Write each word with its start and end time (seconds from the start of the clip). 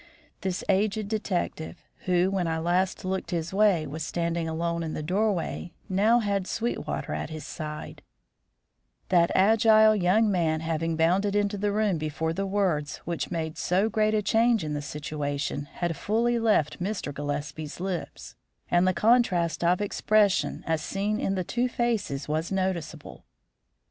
This 0.41 0.63
aged 0.67 1.09
detective, 1.09 1.83
who, 2.05 2.31
when 2.31 2.47
I 2.47 2.57
last 2.57 3.05
looked 3.05 3.29
his 3.29 3.53
way, 3.53 3.85
was 3.85 4.01
standing 4.03 4.49
alone 4.49 4.81
in 4.81 4.93
the 4.95 5.03
doorway, 5.03 5.73
now 5.89 6.17
had 6.21 6.47
Sweetwater 6.47 7.13
at 7.13 7.29
his 7.29 7.45
side, 7.45 8.01
that 9.09 9.29
agile 9.35 9.95
young 9.95 10.31
man 10.31 10.61
having 10.61 10.95
bounded 10.95 11.35
into 11.35 11.55
the 11.55 11.71
room 11.71 11.99
before 11.99 12.33
the 12.33 12.47
words 12.47 12.97
which 13.05 13.25
had 13.25 13.31
made 13.31 13.59
so 13.59 13.89
great 13.89 14.15
a 14.15 14.23
change 14.23 14.63
in 14.63 14.73
the 14.73 14.81
situation 14.81 15.65
had 15.65 15.95
fully 15.95 16.39
left 16.39 16.81
Mr. 16.81 17.13
Gillespie's 17.13 17.79
lips; 17.79 18.33
and 18.71 18.87
the 18.87 18.95
contrast 18.95 19.63
of 19.63 19.81
expression 19.81 20.63
as 20.65 20.81
seen 20.81 21.19
in 21.19 21.35
the 21.35 21.43
two 21.43 21.69
faces 21.69 22.27
was 22.27 22.51
noticeable. 22.51 23.23